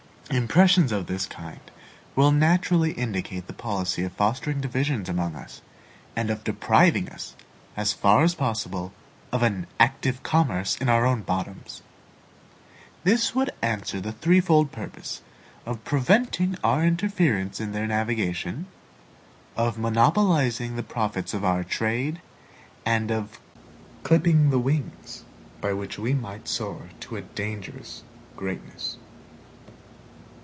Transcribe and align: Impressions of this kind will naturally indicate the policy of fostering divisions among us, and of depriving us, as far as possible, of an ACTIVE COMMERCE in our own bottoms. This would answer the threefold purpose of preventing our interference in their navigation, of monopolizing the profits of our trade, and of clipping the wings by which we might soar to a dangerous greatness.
Impressions 0.29 0.93
of 0.93 1.07
this 1.07 1.25
kind 1.25 1.59
will 2.15 2.31
naturally 2.31 2.93
indicate 2.93 3.47
the 3.47 3.53
policy 3.53 4.05
of 4.05 4.13
fostering 4.13 4.61
divisions 4.61 5.09
among 5.09 5.35
us, 5.35 5.61
and 6.15 6.29
of 6.29 6.45
depriving 6.45 7.09
us, 7.09 7.35
as 7.75 7.91
far 7.91 8.23
as 8.23 8.33
possible, 8.33 8.93
of 9.33 9.43
an 9.43 9.67
ACTIVE 9.81 10.23
COMMERCE 10.23 10.77
in 10.77 10.87
our 10.87 11.05
own 11.05 11.21
bottoms. 11.21 11.81
This 13.03 13.35
would 13.35 13.49
answer 13.61 13.99
the 13.99 14.13
threefold 14.13 14.71
purpose 14.71 15.21
of 15.65 15.83
preventing 15.83 16.57
our 16.63 16.81
interference 16.85 17.59
in 17.59 17.73
their 17.73 17.85
navigation, 17.85 18.67
of 19.57 19.77
monopolizing 19.77 20.77
the 20.77 20.81
profits 20.83 21.33
of 21.33 21.43
our 21.43 21.65
trade, 21.65 22.21
and 22.85 23.11
of 23.11 23.37
clipping 24.03 24.49
the 24.49 24.59
wings 24.59 25.25
by 25.59 25.73
which 25.73 25.99
we 25.99 26.13
might 26.13 26.47
soar 26.47 26.89
to 27.01 27.17
a 27.17 27.21
dangerous 27.21 28.03
greatness. 28.37 28.95